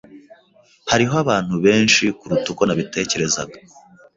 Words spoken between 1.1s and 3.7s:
abantu benshi kuruta uko nabitekerezaga.